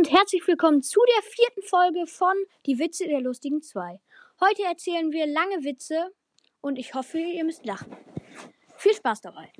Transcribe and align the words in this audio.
und 0.00 0.10
herzlich 0.10 0.48
willkommen 0.48 0.82
zu 0.82 0.98
der 1.14 1.22
vierten 1.22 1.62
Folge 1.62 2.06
von 2.06 2.32
Die 2.64 2.78
Witze 2.78 3.06
der 3.06 3.20
lustigen 3.20 3.60
zwei. 3.60 4.00
Heute 4.40 4.62
erzählen 4.62 5.12
wir 5.12 5.26
lange 5.26 5.62
Witze 5.62 6.14
und 6.62 6.78
ich 6.78 6.94
hoffe, 6.94 7.18
ihr 7.18 7.44
müsst 7.44 7.66
lachen. 7.66 7.94
Viel 8.78 8.94
Spaß 8.94 9.20
dabei. 9.20 9.52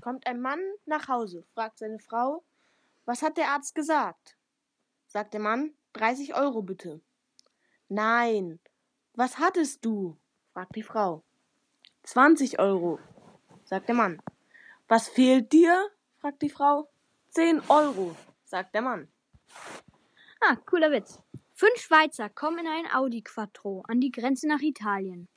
Kommt 0.00 0.28
ein 0.28 0.40
Mann 0.40 0.60
nach 0.86 1.08
Hause, 1.08 1.44
fragt 1.54 1.80
seine 1.80 1.98
Frau, 1.98 2.44
was 3.04 3.20
hat 3.22 3.36
der 3.36 3.48
Arzt 3.48 3.74
gesagt? 3.74 4.36
Sagt 5.08 5.34
der 5.34 5.40
Mann, 5.40 5.74
30 5.94 6.36
Euro 6.36 6.62
bitte. 6.62 7.00
Nein, 7.88 8.60
was 9.14 9.38
hattest 9.38 9.84
du? 9.84 10.16
fragt 10.52 10.76
die 10.76 10.84
Frau. 10.84 11.24
20 12.04 12.60
Euro, 12.60 13.00
sagt 13.64 13.88
der 13.88 13.96
Mann. 13.96 14.22
Was 14.86 15.08
fehlt 15.08 15.52
dir? 15.52 15.90
fragt 16.20 16.42
die 16.42 16.48
Frau. 16.48 16.88
10 17.30 17.62
Euro, 17.68 18.14
sagt 18.44 18.72
der 18.72 18.82
Mann. 18.82 19.08
Cooler 20.56 20.90
Witz. 20.90 21.20
Fünf 21.52 21.76
Schweizer 21.76 22.28
kommen 22.28 22.60
in 22.60 22.66
ein 22.66 22.92
Audi 22.92 23.22
Quattro 23.22 23.82
an 23.88 24.00
die 24.00 24.10
Grenze 24.10 24.48
nach 24.48 24.60
Italien. 24.60 25.28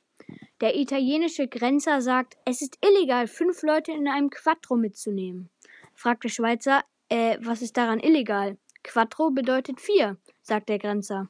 Der 0.60 0.76
italienische 0.76 1.48
Grenzer 1.48 2.00
sagt, 2.00 2.36
es 2.44 2.62
ist 2.62 2.78
illegal, 2.84 3.26
fünf 3.26 3.62
Leute 3.62 3.92
in 3.92 4.08
einem 4.08 4.30
Quattro 4.30 4.76
mitzunehmen. 4.76 5.50
Fragt 5.94 6.24
der 6.24 6.28
Schweizer, 6.30 6.84
äh, 7.08 7.38
was 7.40 7.62
ist 7.62 7.76
daran 7.76 8.00
illegal? 8.00 8.56
Quattro 8.82 9.30
bedeutet 9.30 9.80
vier, 9.80 10.16
sagt 10.42 10.68
der 10.68 10.78
Grenzer. 10.78 11.28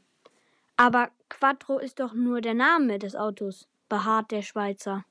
Aber 0.76 1.10
Quattro 1.28 1.78
ist 1.78 2.00
doch 2.00 2.14
nur 2.14 2.40
der 2.40 2.54
Name 2.54 2.98
des 2.98 3.16
Autos, 3.16 3.68
beharrt 3.88 4.30
der 4.30 4.42
Schweizer. 4.42 5.04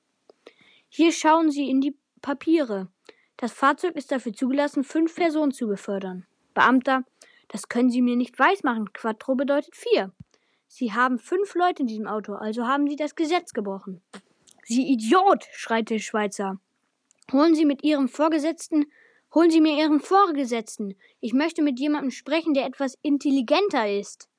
Hier 0.90 1.12
schauen 1.12 1.52
Sie 1.52 1.70
in 1.70 1.82
die 1.82 1.96
Papiere. 2.22 2.88
Das 3.38 3.52
Fahrzeug 3.52 3.96
ist 3.96 4.12
dafür 4.12 4.34
zugelassen, 4.34 4.84
fünf 4.84 5.16
Personen 5.16 5.52
zu 5.52 5.68
befördern. 5.68 6.26
Beamter, 6.54 7.04
das 7.54 7.70
können 7.70 7.92
Sie 7.92 8.02
mir 8.02 8.16
nicht 8.16 8.40
weismachen. 8.40 8.92
Quattro 8.94 9.36
bedeutet 9.36 9.76
vier. 9.76 10.12
Sie 10.68 10.92
haben 10.92 11.20
fünf 11.20 11.54
Leute 11.54 11.84
in 11.84 11.88
diesem 11.88 12.08
Auto, 12.08 12.34
also 12.34 12.66
haben 12.66 12.90
Sie 12.90 12.96
das 12.96 13.16
Gesetz 13.16 13.54
gebrochen. 13.54 14.02
Sie 14.64 14.92
Idiot, 14.92 15.46
schreit 15.52 15.92
der 15.92 16.00
Schweizer. 16.00 16.60
Holen 17.32 17.54
Sie 17.54 17.66
mit 17.66 17.84
Ihrem 17.84 18.10
Vorgesetzten, 18.10 18.92
holen 19.36 19.52
Sie 19.52 19.62
mir 19.62 19.78
Ihren 19.78 20.00
Vorgesetzten. 20.00 20.96
Ich 21.20 21.34
möchte 21.34 21.62
mit 21.62 21.80
jemandem 21.80 22.10
sprechen, 22.10 22.56
der 22.56 22.66
etwas 22.66 22.98
intelligenter 23.04 23.88
ist. 23.88 24.30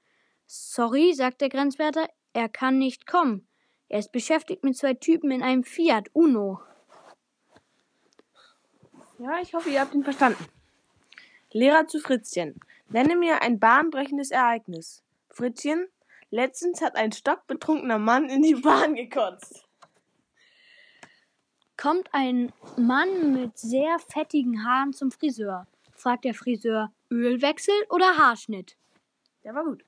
Sorry, 0.46 1.14
sagt 1.14 1.40
der 1.40 1.50
Grenzwärter, 1.50 2.08
er 2.32 2.48
kann 2.48 2.78
nicht 2.78 3.06
kommen. 3.06 3.46
Er 3.88 4.00
ist 4.00 4.10
beschäftigt 4.10 4.64
mit 4.64 4.76
zwei 4.76 4.94
Typen 4.94 5.30
in 5.30 5.42
einem 5.44 5.62
Fiat 5.62 6.08
Uno. 6.14 6.60
Ja, 9.20 9.40
ich 9.40 9.54
hoffe, 9.54 9.70
ihr 9.70 9.80
habt 9.80 9.94
ihn 9.94 10.02
verstanden. 10.02 10.44
Lehrer 11.52 11.86
zu 11.86 12.00
Fritzchen. 12.00 12.58
Nenne 12.88 13.16
mir 13.16 13.42
ein 13.42 13.58
bahnbrechendes 13.58 14.30
Ereignis. 14.30 15.02
Fritzchen, 15.30 15.88
letztens 16.30 16.80
hat 16.80 16.96
ein 16.96 17.12
stockbetrunkener 17.12 17.98
Mann 17.98 18.28
in 18.28 18.42
die 18.42 18.54
Bahn 18.54 18.94
gekotzt. 18.94 19.64
Kommt 21.76 22.08
ein 22.12 22.52
Mann 22.76 23.32
mit 23.32 23.58
sehr 23.58 23.98
fettigen 23.98 24.64
Haaren 24.64 24.92
zum 24.92 25.10
Friseur. 25.10 25.66
Fragt 25.92 26.24
der 26.24 26.34
Friseur, 26.34 26.92
Ölwechsel 27.10 27.74
oder 27.90 28.16
Haarschnitt? 28.16 28.76
Der 29.42 29.54
war 29.54 29.64
gut. 29.64 29.84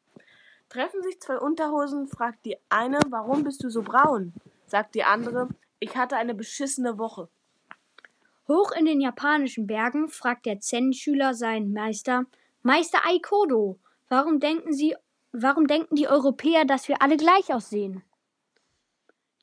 Treffen 0.69 1.03
sich 1.03 1.20
zwei 1.20 1.38
Unterhosen, 1.38 2.08
fragt 2.08 2.44
die 2.44 2.56
eine, 2.69 2.98
warum 3.08 3.44
bist 3.44 3.62
du 3.62 3.70
so 3.70 3.83
braun? 3.83 4.33
Sagt 4.66 4.94
die 4.94 5.05
andere, 5.05 5.48
ich 5.78 5.97
hatte 5.97 6.16
eine 6.16 6.34
beschissene 6.34 6.98
Woche. 6.98 7.28
Hoch 8.48 8.72
in 8.72 8.84
den 8.84 9.00
japanischen 9.00 9.66
Bergen 9.66 10.08
fragt 10.08 10.47
der 10.47 10.60
Zen-Schüler 10.60 11.34
seinen 11.34 11.72
Meister, 11.72 12.27
Meister 12.67 13.06
Aikodo, 13.06 13.78
warum 14.09 14.41
denken 14.41 14.72
Sie, 14.72 14.97
warum 15.31 15.69
denken 15.69 15.95
die 15.95 16.09
Europäer, 16.09 16.64
dass 16.64 16.89
wir 16.89 17.00
alle 17.00 17.17
gleich 17.17 17.55
aussehen? 17.55 18.03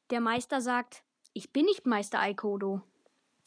Der 0.09 0.19
Meister 0.19 0.59
sagt, 0.59 1.05
ich 1.31 1.53
bin 1.53 1.63
nicht 1.63 1.85
Meister 1.85 2.19
Aikodo. 2.19 2.81